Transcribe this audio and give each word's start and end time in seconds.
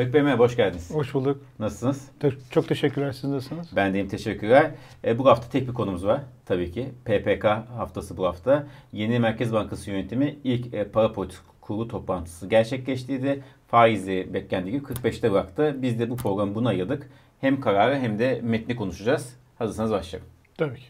Haluk 0.00 0.14
Bey 0.14 0.22
merhaba, 0.22 0.44
hoş 0.44 0.56
geldiniz. 0.56 0.94
Hoş 0.94 1.14
bulduk. 1.14 1.42
Nasılsınız? 1.58 2.10
Çok 2.50 2.68
teşekkürler. 2.68 3.12
Siz 3.12 3.24
nasılsınız? 3.24 3.76
Ben 3.76 3.94
deyim 3.94 4.08
teşekkürler. 4.08 4.70
E, 5.04 5.18
bu 5.18 5.26
hafta 5.26 5.48
tek 5.48 5.68
bir 5.68 5.74
konumuz 5.74 6.06
var 6.06 6.20
tabii 6.46 6.72
ki. 6.72 6.88
PPK 7.04 7.44
haftası 7.44 8.16
bu 8.16 8.26
hafta. 8.26 8.66
Yeni 8.92 9.18
Merkez 9.18 9.52
Bankası 9.52 9.90
yönetimi 9.90 10.36
ilk 10.44 10.74
e, 10.74 10.84
para 10.84 11.12
politik 11.12 11.38
kurulu 11.60 11.88
toplantısı 11.88 12.48
gerçekleştiydi. 12.48 13.42
Faizi 13.68 14.28
beklendiği 14.34 14.74
gibi 14.74 14.84
45'te 14.84 15.32
bıraktı. 15.32 15.76
Biz 15.82 15.98
de 15.98 16.10
bu 16.10 16.16
programı 16.16 16.54
buna 16.54 16.68
ayırdık. 16.68 17.10
Hem 17.40 17.60
kararı 17.60 17.98
hem 17.98 18.18
de 18.18 18.40
metni 18.42 18.76
konuşacağız. 18.76 19.36
Hazırsanız 19.58 19.90
başlayalım. 19.90 20.30
Tabii 20.58 20.76
ki. 20.76 20.88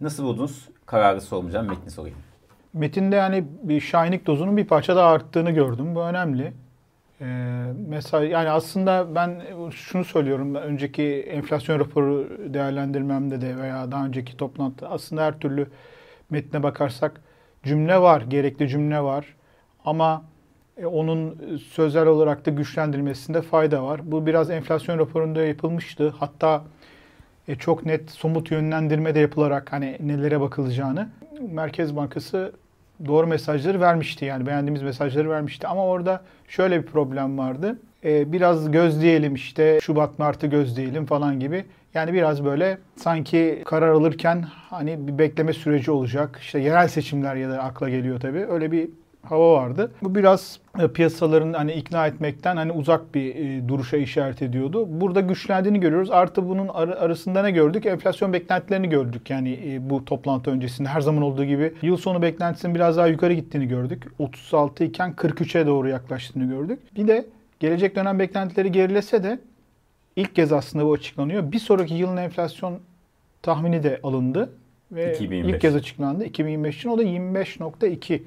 Nasıl 0.00 0.24
buldunuz? 0.24 0.68
Kararı 0.86 1.20
sormayacağım, 1.20 1.68
metni 1.68 1.90
sorayım. 1.90 2.18
Metinde 2.72 3.16
yani 3.16 3.44
bir 3.62 3.80
şahinlik 3.80 4.26
dozunun 4.26 4.56
bir 4.56 4.66
parça 4.66 4.96
daha 4.96 5.10
arttığını 5.10 5.50
gördüm. 5.50 5.94
Bu 5.94 6.02
önemli. 6.02 6.52
Ee, 7.24 7.72
mesela 7.88 8.24
yani 8.24 8.50
aslında 8.50 9.14
ben 9.14 9.42
şunu 9.70 10.04
söylüyorum. 10.04 10.54
Önceki 10.54 11.02
enflasyon 11.04 11.80
raporu 11.80 12.28
değerlendirmemde 12.54 13.40
de 13.40 13.56
veya 13.56 13.92
daha 13.92 14.06
önceki 14.06 14.36
toplantıda 14.36 14.90
aslında 14.90 15.24
her 15.24 15.38
türlü 15.38 15.66
metne 16.30 16.62
bakarsak 16.62 17.20
cümle 17.62 18.00
var, 18.00 18.20
gerekli 18.20 18.68
cümle 18.68 19.00
var. 19.00 19.34
Ama 19.84 20.24
e, 20.76 20.86
onun 20.86 21.38
sözel 21.58 22.06
olarak 22.06 22.46
da 22.46 22.50
güçlendirilmesinde 22.50 23.42
fayda 23.42 23.84
var. 23.84 24.00
Bu 24.12 24.26
biraz 24.26 24.50
enflasyon 24.50 24.98
raporunda 24.98 25.42
yapılmıştı. 25.42 26.14
Hatta 26.18 26.64
e, 27.48 27.56
çok 27.56 27.86
net 27.86 28.10
somut 28.10 28.50
yönlendirme 28.50 29.14
de 29.14 29.20
yapılarak 29.20 29.72
hani 29.72 29.98
nelere 30.00 30.40
bakılacağını 30.40 31.08
Merkez 31.40 31.96
Bankası 31.96 32.52
doğru 33.06 33.26
mesajları 33.26 33.80
vermişti. 33.80 34.24
Yani 34.24 34.46
beğendiğimiz 34.46 34.82
mesajları 34.82 35.30
vermişti. 35.30 35.66
Ama 35.66 35.86
orada 35.86 36.20
şöyle 36.48 36.82
bir 36.82 36.86
problem 36.86 37.38
vardı. 37.38 37.78
E, 38.04 38.32
biraz 38.32 38.70
gözleyelim 38.70 39.34
işte 39.34 39.78
Şubat 39.82 40.18
Mart'ı 40.18 40.46
gözleyelim 40.46 41.06
falan 41.06 41.40
gibi. 41.40 41.64
Yani 41.94 42.12
biraz 42.12 42.44
böyle 42.44 42.78
sanki 42.96 43.62
karar 43.64 43.88
alırken 43.88 44.44
hani 44.70 45.08
bir 45.08 45.18
bekleme 45.18 45.52
süreci 45.52 45.90
olacak. 45.90 46.38
İşte 46.42 46.58
yerel 46.58 46.88
seçimler 46.88 47.36
ya 47.36 47.50
da 47.50 47.62
akla 47.62 47.88
geliyor 47.88 48.20
tabii. 48.20 48.46
Öyle 48.46 48.72
bir 48.72 48.88
hava 49.24 49.52
vardı. 49.52 49.92
Bu 50.02 50.14
biraz 50.14 50.58
e, 50.78 50.88
piyasaların 50.88 51.52
hani 51.52 51.72
ikna 51.72 52.06
etmekten 52.06 52.56
hani 52.56 52.72
uzak 52.72 53.14
bir 53.14 53.34
e, 53.34 53.68
duruşa 53.68 53.96
işaret 53.96 54.42
ediyordu. 54.42 54.86
Burada 55.00 55.20
güçlendiğini 55.20 55.80
görüyoruz. 55.80 56.10
Artı 56.10 56.48
bunun 56.48 56.68
ar- 56.68 56.88
arasında 56.88 57.42
ne 57.42 57.50
gördük? 57.50 57.86
Enflasyon 57.86 58.32
beklentilerini 58.32 58.88
gördük. 58.88 59.30
Yani 59.30 59.58
e, 59.66 59.90
bu 59.90 60.04
toplantı 60.04 60.50
öncesinde 60.50 60.88
her 60.88 61.00
zaman 61.00 61.22
olduğu 61.22 61.44
gibi 61.44 61.72
yıl 61.82 61.96
sonu 61.96 62.22
beklentisinin 62.22 62.74
biraz 62.74 62.96
daha 62.96 63.06
yukarı 63.06 63.32
gittiğini 63.32 63.68
gördük. 63.68 64.02
36 64.18 64.84
iken 64.84 65.12
43'e 65.12 65.66
doğru 65.66 65.88
yaklaştığını 65.88 66.44
gördük. 66.44 66.78
Bir 66.96 67.08
de 67.08 67.26
gelecek 67.60 67.96
dönem 67.96 68.18
beklentileri 68.18 68.72
gerilese 68.72 69.22
de 69.22 69.38
ilk 70.16 70.34
kez 70.34 70.52
aslında 70.52 70.84
bu 70.86 70.92
açıklanıyor. 70.92 71.52
Bir 71.52 71.58
sonraki 71.58 71.94
yılın 71.94 72.16
enflasyon 72.16 72.78
tahmini 73.42 73.82
de 73.82 74.00
alındı 74.02 74.50
ve 74.92 75.12
2025. 75.14 75.54
ilk 75.54 75.60
kez 75.60 75.74
açıklandı 75.76 76.24
2025 76.24 76.76
için 76.76 76.88
o 76.88 76.98
da 76.98 77.02
25.2 77.02 78.22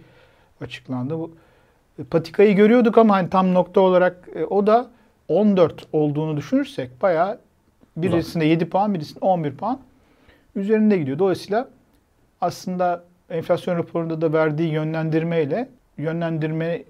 açıklandı. 0.62 1.18
Bu 1.18 1.32
e, 2.00 2.04
patikayı 2.04 2.56
görüyorduk 2.56 2.98
ama 2.98 3.16
hani 3.16 3.30
tam 3.30 3.54
nokta 3.54 3.82
olarak 3.82 4.30
e, 4.36 4.46
o 4.46 4.68
da 4.68 4.88
14 5.28 5.88
olduğunu 5.94 6.38
düşünürsek 6.38 7.02
bayağı 7.02 7.40
birisinde 7.98 8.46
7 8.46 8.70
puan, 8.70 8.94
birisinde 8.94 9.20
11 9.20 9.56
puan 9.56 9.80
üzerinde 10.56 10.98
gidiyor. 10.98 11.20
Dolayısıyla 11.20 11.68
aslında 12.42 13.04
enflasyon 13.30 13.78
raporunda 13.78 14.22
da 14.22 14.34
verdiği 14.34 14.72
yönlendirmeyle 14.72 15.70
yönlendirme 15.98 16.84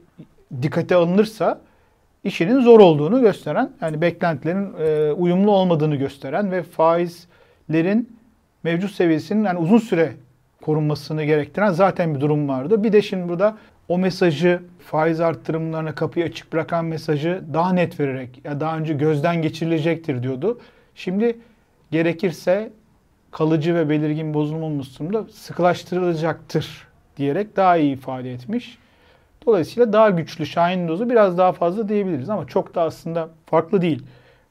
dikkate 0.61 0.95
alınırsa 0.95 1.61
işinin 2.23 2.61
zor 2.61 2.79
olduğunu 2.79 3.21
gösteren, 3.21 3.71
yani 3.81 4.01
beklentilerin 4.01 4.73
e, 4.79 5.11
uyumlu 5.11 5.51
olmadığını 5.51 5.95
gösteren 5.95 6.51
ve 6.51 6.63
faizlerin 6.63 8.17
mevcut 8.63 8.91
seviyesinin 8.91 9.43
yani 9.43 9.59
uzun 9.59 9.77
süre 9.77 10.13
korunmasını 10.61 11.23
gerektiren 11.23 11.71
zaten 11.71 12.15
bir 12.15 12.21
durum 12.21 12.49
vardı. 12.49 12.83
Bir 12.83 12.93
de 12.93 13.01
şimdi 13.01 13.29
burada 13.29 13.57
o 13.87 13.97
mesajı 13.97 14.61
faiz 14.79 15.19
arttırımlarına 15.21 15.95
kapıyı 15.95 16.25
açık 16.25 16.53
bırakan 16.53 16.85
mesajı 16.85 17.43
daha 17.53 17.73
net 17.73 17.99
vererek 17.99 18.41
ya 18.45 18.59
daha 18.59 18.77
önce 18.77 18.93
gözden 18.93 19.41
geçirilecektir 19.41 20.23
diyordu. 20.23 20.59
Şimdi 20.95 21.37
gerekirse 21.91 22.71
kalıcı 23.31 23.75
ve 23.75 23.89
belirgin 23.89 24.33
bozulma 24.33 24.65
olmasında 24.65 25.23
sıkılaştırılacaktır 25.31 26.87
diyerek 27.17 27.55
daha 27.55 27.77
iyi 27.77 27.93
ifade 27.93 28.33
etmiş. 28.33 28.77
Dolayısıyla 29.45 29.93
daha 29.93 30.09
güçlü 30.09 30.45
Şahin 30.45 30.87
dozu 30.87 31.09
biraz 31.09 31.37
daha 31.37 31.51
fazla 31.51 31.89
diyebiliriz 31.89 32.29
ama 32.29 32.47
çok 32.47 32.75
da 32.75 32.81
aslında 32.81 33.29
farklı 33.45 33.81
değil. 33.81 34.03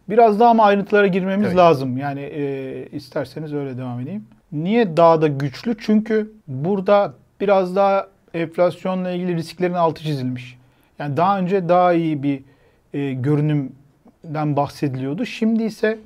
Biraz 0.08 0.40
daha 0.40 0.50
ama 0.50 0.64
ayrıntılara 0.64 1.06
girmemiz 1.06 1.46
Evet. 1.46 1.56
lazım. 1.56 1.98
Yani 1.98 2.20
e, 2.20 2.88
isterseniz 2.92 3.54
öyle 3.54 3.78
devam 3.78 4.00
edeyim. 4.00 4.24
Niye 4.52 4.96
daha 4.96 5.22
da 5.22 5.26
güçlü? 5.28 5.76
Çünkü 5.78 6.32
burada 6.48 7.14
biraz 7.40 7.76
daha 7.76 8.08
enflasyonla 8.34 9.10
ilgili 9.10 9.36
risklerin 9.36 9.74
altı 9.74 10.02
çizilmiş. 10.02 10.58
Yani 10.98 11.16
daha 11.16 11.38
önce 11.38 11.68
daha 11.68 11.92
iyi 11.92 12.22
bir 12.22 12.40
e, 12.94 13.12
görünümden 13.12 14.56
bahsediliyordu. 14.56 15.26
Şimdi 15.26 15.62
ise 15.62 15.98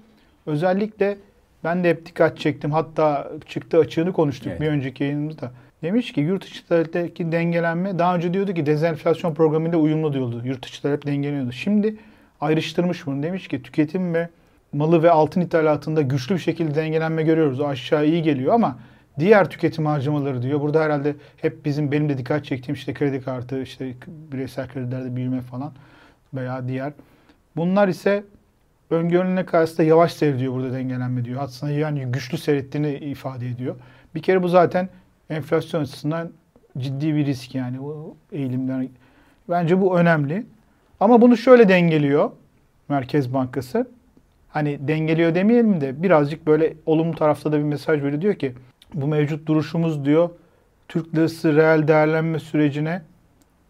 özellikle 0.47 1.17
ben 1.65 1.85
de 1.85 1.91
hep 1.91 2.07
dikkat 2.07 2.39
çektim. 2.39 2.73
Hatta 2.73 3.31
çıktı 3.47 3.79
açığını 3.79 4.13
konuştuk 4.13 4.49
Evet. 4.51 4.61
bir 4.61 4.67
önceki 4.67 5.05
yayınımızda. 5.05 5.51
Demiş 5.83 6.13
ki 6.13 6.21
yurt 6.21 6.45
içi 6.45 6.69
taleптeki 6.69 7.33
dengelenme 7.33 7.99
daha 7.99 8.17
önce 8.17 8.35
diyordu 8.35 8.55
ki 8.55 8.67
dezenflasyon 8.67 9.35
programıyla 9.35 9.79
uyumlu 9.79 10.13
diyordu. 10.13 10.43
Yurt 10.45 10.67
içi 10.67 10.83
talep 10.83 11.07
dengeleniyordu. 11.07 11.53
Şimdi 11.53 11.97
ayrıştırmış 12.41 13.07
bunu. 13.07 13.23
Demiş 13.23 13.49
ki 13.49 13.63
tüketim 13.63 14.15
ve 14.15 14.29
malı 14.73 15.03
ve 15.03 15.11
altın 15.11 15.41
ithalatında 15.41 16.03
güçlü 16.03 16.35
bir 16.35 16.41
şekilde 16.41 16.75
dengelenme 16.75 17.23
görüyoruz. 17.23 17.61
O 17.61 17.67
aşağı 17.67 18.07
iyi 18.07 18.23
geliyor 18.23 18.55
ama 18.55 18.79
diğer 19.19 19.51
tüketim 19.51 19.87
harcamaları 19.87 20.43
diyor. 20.43 20.61
Burada 20.61 20.83
herhalde 20.83 21.17
hep 21.37 21.65
bizim 21.65 21.93
benim 21.93 22.09
de 22.09 22.19
dikkat 22.19 22.45
çektiğim 22.45 22.75
işte 22.75 22.95
kredi 22.95 23.21
kartı, 23.23 23.63
işte 23.63 23.95
bireysel 24.07 24.69
kredilerde 24.69 25.17
büyüme 25.17 25.41
falan 25.41 25.73
veya 26.35 26.69
diğer. 26.69 26.93
Bunlar 27.57 27.89
ise 27.89 28.25
öngörülene 28.91 29.47
karşısında 29.47 29.83
yavaş 29.83 30.13
seyrediyor 30.13 30.53
burada 30.53 30.73
dengelenme 30.73 31.25
diyor. 31.25 31.43
Aslında 31.43 31.73
yani 31.73 32.05
güçlü 32.05 32.39
seyrettiğini 32.39 32.95
ifade 32.95 33.49
ediyor. 33.49 33.77
Bir 34.15 34.23
kere 34.23 34.43
bu 34.43 34.49
zaten 34.49 34.89
enflasyon 35.31 35.83
açısından 35.83 36.31
ciddi 36.79 37.15
bir 37.15 37.27
risk 37.27 37.55
yani 37.55 37.81
o 37.81 38.17
eğilimler. 38.33 38.87
Bence 39.49 39.81
bu 39.81 39.99
önemli. 39.99 40.47
Ama 41.01 41.21
bunu 41.21 41.37
şöyle 41.37 41.69
dengeliyor 41.69 42.31
Merkez 42.89 43.35
Bankası. 43.35 43.87
Hani 44.51 44.89
dengeliyor 44.89 45.35
demeyelim 45.35 45.81
de 45.81 46.03
birazcık 46.03 46.47
böyle 46.47 46.75
olumlu 46.87 47.17
tarafta 47.17 47.53
da 47.53 47.59
bir 47.59 47.63
mesaj 47.63 48.03
veriyor. 48.03 48.23
Diyor 48.23 48.35
ki 48.35 48.53
bu 48.95 49.07
mevcut 49.07 49.47
duruşumuz 49.47 50.05
diyor 50.05 50.31
Türk 50.89 51.15
lirası 51.15 51.57
reel 51.57 51.89
değerlenme 51.89 52.39
sürecine 52.39 53.03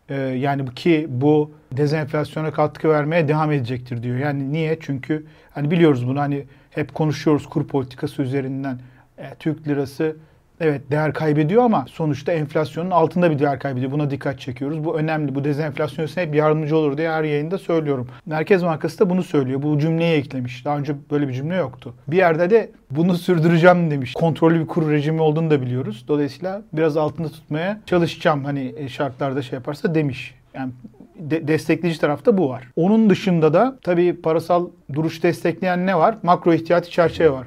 e, 0.09 0.15
yani 0.21 0.75
ki 0.75 1.07
bu 1.09 1.53
dezenflasyona 1.73 2.53
katkı 2.53 2.89
vermeye 2.89 3.29
devam 3.29 3.53
edecektir 3.53 4.03
diyor. 4.03 4.17
Yani 4.17 4.53
niye? 4.53 4.79
Çünkü 4.81 5.27
hani 5.51 5.71
biliyoruz 5.71 6.09
bunu 6.09 6.21
hani 6.21 6.45
hep 6.71 6.95
konuşuyoruz 6.95 7.47
kur 7.47 7.67
politikası 7.69 8.23
üzerinden. 8.23 8.79
E, 9.19 9.35
Türk 9.39 9.69
lirası 9.69 10.17
evet 10.61 10.91
değer 10.91 11.13
kaybediyor 11.13 11.63
ama 11.63 11.87
sonuçta 11.93 12.33
enflasyonun 12.33 12.91
altında 12.91 13.31
bir 13.31 13.39
değer 13.39 13.59
kaybediyor. 13.59 13.93
Buna 13.93 14.11
dikkat 14.11 14.41
çekiyoruz. 14.41 14.85
Bu 14.85 14.99
önemli. 14.99 15.35
Bu 15.35 15.45
dezenflasyon 15.45 16.07
hep 16.15 16.35
yardımcı 16.35 16.77
olur 16.77 16.97
diye 16.97 17.11
her 17.11 17.25
yayında 17.25 17.59
söylüyorum. 17.59 18.09
Merkez 18.27 18.65
Bankası 18.65 18.99
da 18.99 19.11
bunu 19.11 19.23
söylüyor. 19.23 19.63
Bu 19.63 19.79
cümleyi 19.79 20.17
eklemiş. 20.17 20.65
Daha 20.65 20.79
önce 20.79 20.95
böyle 21.11 21.29
bir 21.29 21.33
cümle 21.33 21.57
yoktu. 21.57 21.95
Bir 22.09 22.17
yerde 22.17 22.51
de 22.51 22.71
bunu 22.91 23.15
sürdüreceğim 23.15 23.91
demiş. 23.91 24.13
Kontrollü 24.13 24.61
bir 24.61 24.67
kur 24.67 24.91
rejimi 24.91 25.21
olduğunu 25.21 25.51
da 25.51 25.63
biliyoruz. 25.63 26.05
Dolayısıyla 26.09 26.63
biraz 26.73 26.97
altında 26.97 27.29
tutmaya 27.29 27.81
çalışacağım. 27.87 28.45
Hani 28.45 28.75
e, 28.77 28.89
şartlarda 28.89 29.43
şey 29.43 29.57
yaparsa 29.57 29.95
demiş. 29.95 30.35
Yani 30.55 30.73
de- 31.17 31.49
destekleyici 31.49 32.01
tarafta 32.01 32.39
bu 32.39 32.49
var. 32.49 32.69
Onun 32.77 33.11
dışında 33.11 33.55
da 33.55 33.79
tabii 33.83 34.21
parasal 34.23 34.69
duruş 34.93 35.23
destekleyen 35.23 35.87
ne 35.87 35.97
var? 35.99 36.17
Makro 36.23 36.53
ihtiyati 36.53 36.91
çerçeve 36.91 37.31
var. 37.33 37.47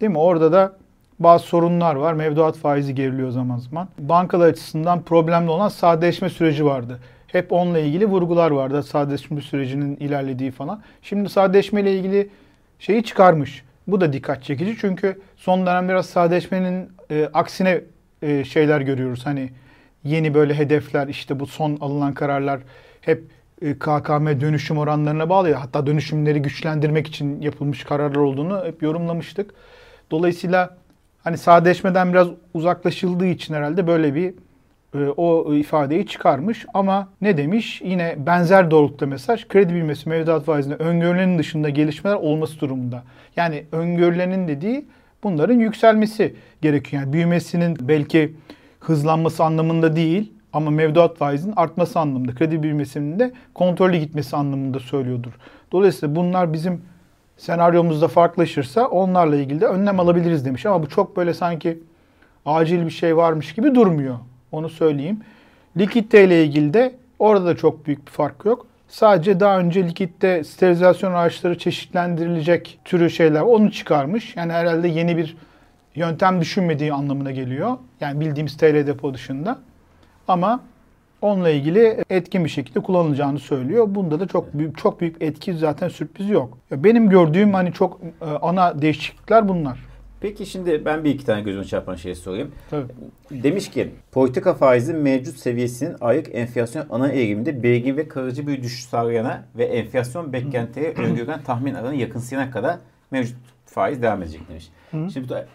Değil 0.00 0.12
mi? 0.12 0.18
Orada 0.18 0.52
da 0.52 0.72
bazı 1.18 1.44
sorunlar 1.44 1.94
var. 1.94 2.12
Mevduat 2.12 2.56
faizi 2.56 2.94
geriliyor 2.94 3.30
zaman 3.30 3.58
zaman. 3.58 3.88
Bankalar 3.98 4.48
açısından 4.48 5.02
problemli 5.02 5.50
olan 5.50 5.68
sadeleşme 5.68 6.30
süreci 6.30 6.64
vardı. 6.64 7.00
Hep 7.26 7.52
onunla 7.52 7.78
ilgili 7.78 8.06
vurgular 8.06 8.50
vardı. 8.50 8.82
Sadeleşme 8.82 9.40
sürecinin 9.40 9.96
ilerlediği 9.96 10.50
falan. 10.50 10.82
Şimdi 11.02 11.28
sadeleşme 11.28 11.80
ile 11.80 11.96
ilgili 11.96 12.28
şeyi 12.78 13.04
çıkarmış. 13.04 13.62
Bu 13.86 14.00
da 14.00 14.12
dikkat 14.12 14.44
çekici 14.44 14.76
çünkü 14.80 15.20
son 15.36 15.66
dönem 15.66 15.88
biraz 15.88 16.06
sadeleşmenin 16.06 16.90
e, 17.10 17.28
aksine 17.34 17.80
e, 18.22 18.44
şeyler 18.44 18.80
görüyoruz. 18.80 19.26
Hani 19.26 19.50
yeni 20.04 20.34
böyle 20.34 20.54
hedefler 20.54 21.08
işte 21.08 21.40
bu 21.40 21.46
son 21.46 21.78
alınan 21.80 22.14
kararlar 22.14 22.60
hep 23.00 23.24
e, 23.62 23.74
KKM 23.74 24.40
dönüşüm 24.40 24.78
oranlarına 24.78 25.28
bağlı 25.28 25.50
ya. 25.50 25.60
Hatta 25.60 25.86
dönüşümleri 25.86 26.42
güçlendirmek 26.42 27.06
için 27.06 27.40
yapılmış 27.40 27.84
kararlar 27.84 28.16
olduğunu 28.16 28.64
hep 28.64 28.82
yorumlamıştık. 28.82 29.54
Dolayısıyla 30.10 30.76
hani 31.26 31.38
sadeleşmeden 31.38 32.12
biraz 32.12 32.28
uzaklaşıldığı 32.54 33.26
için 33.26 33.54
herhalde 33.54 33.86
böyle 33.86 34.14
bir 34.14 34.34
e, 34.94 35.08
o 35.16 35.54
ifadeyi 35.54 36.06
çıkarmış 36.06 36.66
ama 36.74 37.08
ne 37.20 37.36
demiş? 37.36 37.82
Yine 37.84 38.16
benzer 38.26 38.70
doğrultuda 38.70 39.06
mesaj. 39.06 39.48
Kredi 39.48 39.74
bilmesi 39.74 40.08
mevduat 40.08 40.44
faizinde 40.44 40.74
öngörülenin 40.74 41.38
dışında 41.38 41.68
gelişmeler 41.68 42.14
olması 42.14 42.60
durumunda. 42.60 43.02
Yani 43.36 43.64
öngörülenin 43.72 44.48
dediği 44.48 44.86
bunların 45.22 45.54
yükselmesi 45.54 46.34
gerekiyor. 46.62 47.02
Yani 47.02 47.12
büyümesinin 47.12 47.76
belki 47.80 48.34
hızlanması 48.80 49.44
anlamında 49.44 49.96
değil 49.96 50.32
ama 50.52 50.70
mevduat 50.70 51.16
faizinin 51.16 51.54
artması 51.56 51.98
anlamında, 51.98 52.34
kredi 52.34 52.62
büyümesinin 52.62 53.18
de 53.18 53.32
kontrollü 53.54 53.96
gitmesi 53.96 54.36
anlamında 54.36 54.80
söylüyordur. 54.80 55.32
Dolayısıyla 55.72 56.16
bunlar 56.16 56.52
bizim 56.52 56.82
senaryomuzda 57.36 58.08
farklılaşırsa 58.08 58.86
onlarla 58.86 59.36
ilgili 59.36 59.60
de 59.60 59.66
önlem 59.66 60.00
alabiliriz 60.00 60.44
demiş. 60.44 60.66
Ama 60.66 60.82
bu 60.82 60.88
çok 60.88 61.16
böyle 61.16 61.34
sanki 61.34 61.78
acil 62.46 62.84
bir 62.84 62.90
şey 62.90 63.16
varmış 63.16 63.54
gibi 63.54 63.74
durmuyor. 63.74 64.18
Onu 64.52 64.68
söyleyeyim. 64.68 65.20
Likitte 65.76 66.24
ile 66.24 66.44
ilgili 66.44 66.74
de 66.74 66.94
orada 67.18 67.46
da 67.46 67.56
çok 67.56 67.86
büyük 67.86 68.06
bir 68.06 68.12
fark 68.12 68.44
yok. 68.44 68.66
Sadece 68.88 69.40
daha 69.40 69.58
önce 69.58 69.88
likitte 69.88 70.44
sterilizasyon 70.44 71.12
araçları 71.12 71.58
çeşitlendirilecek 71.58 72.78
türü 72.84 73.10
şeyler 73.10 73.40
onu 73.40 73.70
çıkarmış. 73.70 74.36
Yani 74.36 74.52
herhalde 74.52 74.88
yeni 74.88 75.16
bir 75.16 75.36
yöntem 75.94 76.40
düşünmediği 76.40 76.92
anlamına 76.92 77.30
geliyor. 77.30 77.76
Yani 78.00 78.20
bildiğimiz 78.20 78.56
TL 78.56 78.86
depo 78.86 79.14
dışında. 79.14 79.58
Ama 80.28 80.60
onunla 81.22 81.50
ilgili 81.50 82.04
etkin 82.10 82.44
bir 82.44 82.50
şekilde 82.50 82.80
kullanılacağını 82.80 83.38
söylüyor. 83.38 83.86
Bunda 83.88 84.20
da 84.20 84.26
çok 84.26 84.54
büyük 84.54 84.78
çok 84.78 85.00
büyük 85.00 85.22
etki 85.22 85.54
zaten 85.54 85.88
sürpriz 85.88 86.30
yok. 86.30 86.58
Benim 86.70 87.10
gördüğüm 87.10 87.54
hani 87.54 87.72
çok 87.72 88.00
e, 88.20 88.24
ana 88.24 88.82
değişiklikler 88.82 89.48
bunlar. 89.48 89.78
Peki 90.20 90.46
şimdi 90.46 90.84
ben 90.84 91.04
bir 91.04 91.10
iki 91.10 91.24
tane 91.26 91.42
gözüme 91.42 91.64
çarpan 91.64 91.94
şey 91.94 92.14
sorayım. 92.14 92.52
Tabii. 92.70 92.86
Demiş 93.30 93.70
ki 93.70 93.90
politika 94.12 94.54
faizi 94.54 94.94
mevcut 94.94 95.36
seviyesinin 95.36 95.96
aylık 96.00 96.34
enflasyon 96.34 96.86
ana 96.90 97.08
eğiliminde 97.08 97.62
belirgin 97.62 97.96
ve 97.96 98.08
kalıcı 98.08 98.46
bir 98.46 98.62
düşüş 98.62 98.84
sağlayana 98.84 99.44
ve 99.56 99.64
enflasyon 99.64 100.32
beklentiye 100.32 100.92
öngörülen 100.92 101.42
tahmin 101.42 101.74
alanı 101.74 101.94
yakınsayana 101.94 102.50
kadar 102.50 102.76
mevcut 103.10 103.36
faiz 103.66 104.02
devam 104.02 104.22
edecek 104.22 104.48
demiş. 104.48 104.68
Hı. 104.90 105.10
Şimdi 105.12 105.46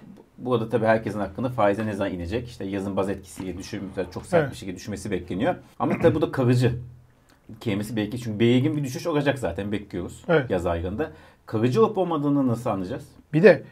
burada 0.45 0.69
tabii 0.69 0.85
herkesin 0.85 1.19
hakkında 1.19 1.49
faize 1.49 1.85
ne 1.85 1.93
zaman 1.93 2.13
inecek? 2.13 2.47
İşte 2.47 2.65
yazın 2.65 2.97
baz 2.97 3.09
etkisiyle 3.09 3.57
düşüm, 3.57 3.81
çok 4.13 4.25
sert 4.25 4.41
Evet. 4.41 4.51
bir 4.51 4.57
şekilde 4.57 4.75
düşmesi 4.75 5.11
bekleniyor. 5.11 5.55
Ama 5.79 5.93
tabii 6.01 6.15
bu 6.15 6.21
da 6.21 6.31
kalıcı 6.31 6.75
kelimesi 7.59 7.95
belki 7.95 8.19
çünkü 8.19 8.39
belirgin 8.39 8.77
bir 8.77 8.83
düşüş 8.83 9.07
olacak 9.07 9.39
zaten 9.39 9.71
bekliyoruz 9.71 10.23
Evet. 10.29 10.49
yaz 10.49 10.65
aylarında. 10.65 11.11
Kalıcı 11.45 11.85
olup 11.85 11.97
olmadığını 11.97 12.47
nasıl 12.47 12.69
anlayacağız? 12.69 13.03
Bir 13.33 13.43
de 13.43 13.63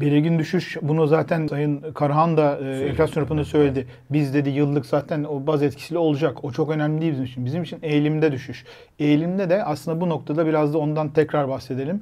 belirgin 0.00 0.38
düşüş 0.38 0.76
bunu 0.82 1.06
zaten 1.06 1.46
Sayın 1.46 1.92
Karahan 1.92 2.36
da 2.36 2.58
e, 2.58 2.86
enflasyon 2.86 3.22
raporunda 3.22 3.44
söyledi. 3.44 3.86
Biz 4.10 4.34
dedi 4.34 4.50
yıllık 4.50 4.86
zaten 4.86 5.24
o 5.24 5.46
baz 5.46 5.62
etkisiyle 5.62 5.98
olacak. 5.98 6.44
O 6.44 6.52
çok 6.52 6.70
önemli 6.70 7.00
değil 7.00 7.12
bizim 7.12 7.24
için. 7.24 7.44
Bizim 7.46 7.62
için 7.62 7.78
eğilimde 7.82 8.32
düşüş. 8.32 8.64
Eğilimde 8.98 9.50
de 9.50 9.64
aslında 9.64 10.00
bu 10.00 10.08
noktada 10.08 10.46
biraz 10.46 10.74
da 10.74 10.78
ondan 10.78 11.08
tekrar 11.08 11.48
bahsedelim. 11.48 12.00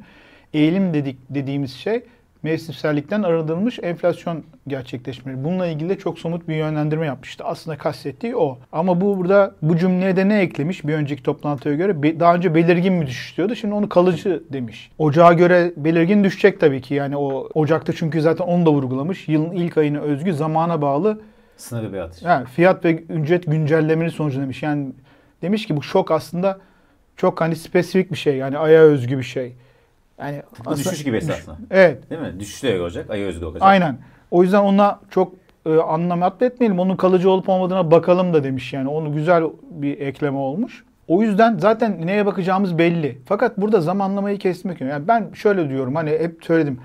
Eğilim 0.54 0.94
dedik 0.94 1.18
dediğimiz 1.30 1.72
şey 1.72 2.02
mevsimsellikten 2.42 3.22
arındırılmış 3.22 3.78
enflasyon 3.82 4.44
gerçekleşmeleri. 4.66 5.44
Bununla 5.44 5.66
ilgili 5.66 5.88
de 5.88 5.98
çok 5.98 6.18
somut 6.18 6.48
bir 6.48 6.54
yönlendirme 6.54 7.06
yapmıştı. 7.06 7.44
Aslında 7.44 7.78
kastettiği 7.78 8.36
o. 8.36 8.58
Ama 8.72 9.00
bu 9.00 9.18
burada 9.18 9.54
bu 9.62 9.76
cümleye 9.76 10.16
de 10.16 10.28
ne 10.28 10.40
eklemiş 10.40 10.86
bir 10.86 10.94
önceki 10.94 11.22
toplantıya 11.22 11.74
göre? 11.74 12.20
Daha 12.20 12.34
önce 12.34 12.54
belirgin 12.54 12.92
mi 12.92 13.06
düşüş 13.06 13.36
diyordu. 13.36 13.54
Şimdi 13.54 13.74
onu 13.74 13.88
kalıcı 13.88 14.42
demiş. 14.52 14.90
Ocağa 14.98 15.32
göre 15.32 15.72
belirgin 15.76 16.24
düşecek 16.24 16.60
tabii 16.60 16.80
ki. 16.80 16.94
Yani 16.94 17.16
o 17.16 17.48
Ocak'ta 17.54 17.92
çünkü 17.92 18.20
zaten 18.20 18.44
onu 18.44 18.66
da 18.66 18.70
vurgulamış. 18.72 19.28
Yılın 19.28 19.50
ilk 19.52 19.78
ayına 19.78 20.00
özgü 20.00 20.34
zamana 20.34 20.82
bağlı 20.82 21.20
Sınırı 21.56 21.92
bir 21.92 21.98
atış. 21.98 22.22
yani 22.22 22.46
fiyat 22.46 22.84
ve 22.84 22.92
ücret 23.02 23.46
güncellemeleri 23.46 24.10
sonucu 24.10 24.40
demiş. 24.40 24.62
Yani 24.62 24.92
demiş 25.42 25.66
ki 25.66 25.76
bu 25.76 25.82
şok 25.82 26.10
aslında 26.10 26.58
çok 27.16 27.40
hani 27.40 27.56
spesifik 27.56 28.12
bir 28.12 28.16
şey. 28.16 28.36
Yani 28.36 28.58
aya 28.58 28.82
özgü 28.82 29.18
bir 29.18 29.22
şey. 29.22 29.52
Yani 30.22 30.42
Bu 30.66 30.70
aslında- 30.70 30.90
düşüş 30.90 31.04
gibi 31.04 31.16
esasında. 31.16 31.56
Evet. 31.70 32.10
Değil 32.10 32.20
mi? 32.20 32.40
Düşüş 32.40 32.62
de 32.62 32.80
olacak. 32.80 33.10
Ayı 33.10 33.26
özgü 33.26 33.44
olacak. 33.44 33.62
Aynen. 33.64 33.98
O 34.30 34.42
yüzden 34.42 34.60
ona 34.62 35.00
çok 35.10 35.32
e, 35.66 35.76
anlam 35.76 36.22
atletmeyelim. 36.22 36.78
Onun 36.78 36.96
kalıcı 36.96 37.30
olup 37.30 37.48
olmadığına 37.48 37.90
bakalım 37.90 38.34
da 38.34 38.44
demiş 38.44 38.72
yani. 38.72 38.88
Onu 38.88 39.12
güzel 39.12 39.44
bir 39.70 40.00
ekleme 40.00 40.38
olmuş. 40.38 40.84
O 41.08 41.22
yüzden 41.22 41.58
zaten 41.58 42.06
neye 42.06 42.26
bakacağımız 42.26 42.78
belli. 42.78 43.18
Fakat 43.26 43.58
burada 43.58 43.80
zamanlamayı 43.80 44.38
kesmek 44.38 44.82
önemli. 44.82 44.92
Yani 44.92 45.08
ben 45.08 45.30
şöyle 45.34 45.68
diyorum 45.68 45.94
hani 45.94 46.10
hep 46.10 46.44
söyledim. 46.44 46.80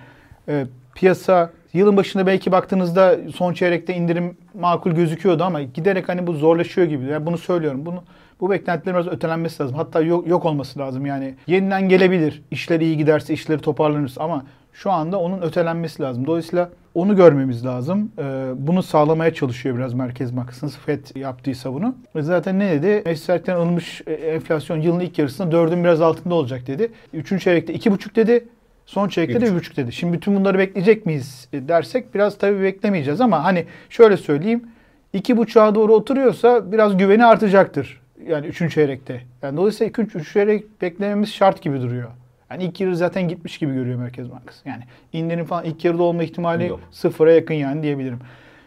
E, 0.50 0.66
piyasa 0.96 1.50
yılın 1.74 1.98
başında 1.98 2.28
belki 2.28 2.52
baktığınızda 2.52 3.18
son 3.36 3.54
çeyrekte 3.54 3.96
indirim 3.96 4.38
makul 4.54 4.92
gözüküyordu 4.92 5.44
ama 5.44 5.62
giderek 5.62 6.10
hani 6.10 6.28
bu 6.28 6.34
zorlaşıyor 6.34 6.88
gibi. 6.88 7.06
Yani 7.06 7.26
bunu 7.26 7.38
söylüyorum. 7.38 7.86
Bunu 7.86 8.04
bu 8.42 8.50
beklentilerin 8.50 9.00
biraz 9.00 9.14
ötelenmesi 9.14 9.64
lazım. 9.64 9.78
Hatta 9.78 10.02
yok, 10.02 10.28
yok 10.28 10.46
olması 10.46 10.80
lazım 10.80 11.06
yani. 11.06 11.36
Yeniden 11.48 11.90
gelebilir. 11.90 12.42
İşler 12.52 12.80
iyi 12.80 12.98
giderse, 12.98 13.34
işleri 13.34 13.62
toparlanırsa 13.62 14.24
ama 14.24 14.44
şu 14.74 14.92
anda 14.92 15.20
onun 15.20 15.42
ötelenmesi 15.42 16.02
lazım. 16.02 16.28
Dolayısıyla 16.28 16.70
onu 16.96 17.16
görmemiz 17.16 17.66
lazım. 17.66 18.12
Ee, 18.20 18.52
bunu 18.56 18.84
sağlamaya 18.84 19.34
çalışıyor 19.34 19.78
biraz 19.78 19.94
Merkez 19.94 20.38
Bankası. 20.38 20.70
FED 20.70 21.16
yaptıysa 21.16 21.74
bunu. 21.74 21.96
Ve 22.16 22.22
zaten 22.22 22.60
ne 22.60 22.72
dedi? 22.72 23.02
Meclislerden 23.06 23.56
alınmış 23.56 24.02
e, 24.08 24.12
enflasyon 24.14 24.82
yılın 24.82 25.00
ilk 25.00 25.20
yarısında 25.20 25.52
dördün 25.52 25.84
biraz 25.84 26.02
altında 26.02 26.36
olacak 26.36 26.68
dedi. 26.68 26.92
Üçüncü 27.14 27.44
çeyrekte 27.44 27.74
iki 27.74 27.92
buçuk 27.92 28.16
dedi. 28.16 28.48
Son 28.88 29.08
çeyrekte 29.08 29.42
de 29.42 29.46
Bir 29.46 29.52
bir 29.52 29.56
buçuk 29.56 29.78
dedi. 29.78 29.92
Şimdi 29.92 30.14
bütün 30.14 30.36
bunları 30.36 30.60
bekleyecek 30.60 31.06
miyiz 31.06 31.50
dersek 31.54 32.16
biraz 32.16 32.38
tabii 32.38 32.64
beklemeyeceğiz 32.64 33.22
ama 33.22 33.44
hani 33.44 33.66
şöyle 33.90 34.18
söyleyeyim. 34.18 34.68
iki 35.14 35.38
buçuğa 35.38 35.76
doğru 35.76 35.94
oturuyorsa 35.94 36.72
biraz 36.72 36.98
güveni 36.98 37.26
artacaktır. 37.26 38.02
Yani 38.28 38.48
üçüncü 38.48 38.74
çeyrekte. 38.74 39.22
Yani 39.42 39.58
dolayısıyla 39.58 39.90
iki, 39.90 40.02
üç, 40.02 40.16
üç 40.16 40.34
çeyrek 40.34 40.82
beklememiz 40.82 41.34
şart 41.34 41.62
gibi 41.62 41.82
duruyor. 41.82 42.10
Yani 42.52 42.64
ilk 42.64 42.82
yarı 42.82 42.96
zaten 42.96 43.28
gitmiş 43.28 43.58
gibi 43.58 43.74
görüyor 43.74 44.00
Merkez 44.00 44.32
Bankası. 44.32 44.70
Yani 44.70 44.84
indirim 45.14 45.46
falan 45.46 45.66
ilk 45.66 45.86
yarıda 45.86 46.04
olma 46.04 46.24
ihtimali 46.24 46.68
Yok. 46.68 46.80
sıfıra 46.92 47.32
yakın 47.32 47.54
yani 47.54 47.84
diyebilirim. 47.84 48.20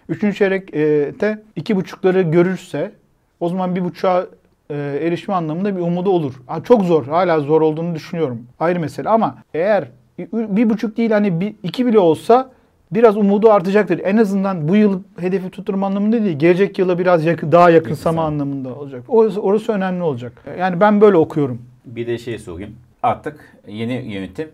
Üçüncü 0.08 0.36
çeyrekte 0.36 1.42
iki 1.56 1.76
buçukları 1.76 2.22
görürse 2.22 2.92
o 3.40 3.48
zaman 3.48 3.76
bir 3.76 3.84
buçuğa 3.84 4.26
e, 4.70 4.74
erişme 5.02 5.34
anlamında 5.34 5.76
bir 5.76 5.80
umudu 5.80 6.10
olur. 6.10 6.34
Ha, 6.46 6.62
çok 6.64 6.82
zor. 6.82 7.06
Hala 7.06 7.40
zor 7.40 7.60
olduğunu 7.60 7.94
düşünüyorum. 7.94 8.46
Ayrı 8.60 8.80
mesele 8.80 9.08
ama 9.08 9.36
eğer 9.54 9.88
bir 10.32 10.70
buçuk 10.70 10.96
değil 10.96 11.10
hani 11.10 11.40
bir, 11.40 11.54
iki 11.62 11.86
bile 11.86 11.98
olsa 11.98 12.50
biraz 12.92 13.16
umudu 13.16 13.50
artacaktır. 13.50 14.00
En 14.04 14.16
azından 14.16 14.68
bu 14.68 14.76
yıl 14.76 15.02
hedefi 15.20 15.50
tutturma 15.50 15.86
anlamında 15.86 16.22
değil. 16.24 16.38
Gelecek 16.38 16.78
yıla 16.78 16.98
biraz 16.98 17.24
yakın, 17.24 17.52
daha 17.52 17.70
yakınsama 17.70 18.22
Yakınsama. 18.22 18.24
anlamında 18.24 18.74
olacak. 18.74 19.04
Orası, 19.08 19.40
orası 19.40 19.72
önemli 19.72 20.02
olacak. 20.02 20.44
Yani 20.58 20.80
ben 20.80 21.00
böyle 21.00 21.16
okuyorum. 21.16 21.62
Bir 21.84 22.06
de 22.06 22.18
şey 22.18 22.38
sorayım. 22.38 22.76
Artık 23.02 23.56
yeni 23.68 23.92
yönetim 24.12 24.48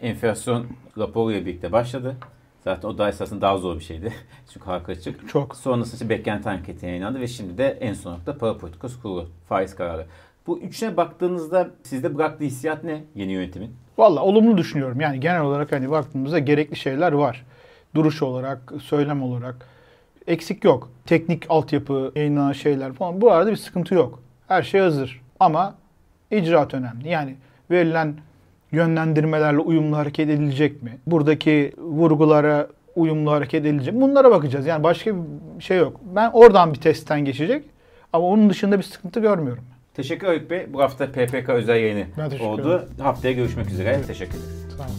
enflasyon 0.00 0.66
raporuyla 0.98 1.46
birlikte 1.46 1.72
başladı. 1.72 2.16
Zaten 2.64 2.88
o 2.88 2.98
da 2.98 3.08
esasında 3.08 3.40
daha 3.40 3.58
zor 3.58 3.76
bir 3.76 3.84
şeydi. 3.84 4.12
Çünkü 4.52 4.66
halka 4.66 4.92
açık. 4.92 5.28
Çok. 5.28 5.56
Sonrasında 5.56 5.94
işte 5.94 6.08
beklenti 6.08 6.48
anketi 6.48 6.86
yayınlandı 6.86 7.20
ve 7.20 7.26
şimdi 7.26 7.58
de 7.58 7.78
en 7.80 7.94
son 7.94 8.12
nokta 8.12 8.38
para 8.38 8.58
politikası 8.58 9.02
kurulu. 9.02 9.28
Faiz 9.48 9.74
kararı. 9.76 10.06
Bu 10.50 10.58
üçüne 10.58 10.96
baktığınızda 10.96 11.70
sizde 11.82 12.14
bıraktığı 12.14 12.44
hissiyat 12.44 12.84
ne 12.84 13.04
yeni 13.14 13.32
yönetimin? 13.32 13.70
Valla 13.98 14.22
olumlu 14.22 14.58
düşünüyorum. 14.58 15.00
Yani 15.00 15.20
genel 15.20 15.40
olarak 15.40 15.72
hani 15.72 15.90
baktığımızda 15.90 16.38
gerekli 16.38 16.76
şeyler 16.76 17.12
var. 17.12 17.46
Duruş 17.94 18.22
olarak, 18.22 18.72
söylem 18.82 19.22
olarak. 19.22 19.66
Eksik 20.26 20.64
yok. 20.64 20.90
Teknik 21.06 21.46
altyapı, 21.48 22.12
yayınlanan 22.16 22.52
şeyler 22.52 22.92
falan. 22.92 23.20
Bu 23.20 23.32
arada 23.32 23.50
bir 23.50 23.56
sıkıntı 23.56 23.94
yok. 23.94 24.22
Her 24.48 24.62
şey 24.62 24.80
hazır. 24.80 25.20
Ama 25.40 25.74
icraat 26.30 26.74
önemli. 26.74 27.08
Yani 27.08 27.36
verilen 27.70 28.14
yönlendirmelerle 28.72 29.58
uyumlu 29.58 29.96
hareket 29.96 30.30
edilecek 30.30 30.82
mi? 30.82 30.98
Buradaki 31.06 31.72
vurgulara 31.78 32.68
uyumlu 32.96 33.30
hareket 33.30 33.66
edilecek 33.66 33.94
mi? 33.94 34.00
Bunlara 34.00 34.30
bakacağız. 34.30 34.66
Yani 34.66 34.84
başka 34.84 35.14
bir 35.16 35.62
şey 35.62 35.78
yok. 35.78 36.00
Ben 36.14 36.30
oradan 36.32 36.74
bir 36.74 36.80
testten 36.80 37.24
geçecek. 37.24 37.64
Ama 38.12 38.26
onun 38.26 38.50
dışında 38.50 38.78
bir 38.78 38.82
sıkıntı 38.82 39.20
görmüyorum. 39.20 39.64
Teşekkür 40.02 40.26
Haluk 40.26 40.50
Bey. 40.50 40.66
Bu 40.72 40.82
hafta 40.82 41.12
PPK 41.12 41.48
özel 41.48 41.76
yayını 41.76 42.06
Ben 42.18 42.38
oldu. 42.38 42.88
Haftaya 43.00 43.34
görüşmek 43.34 43.70
üzere. 43.70 44.02
Teşekkür 44.06 44.38
ederim. 44.38 44.68
Tamam. 44.76 44.90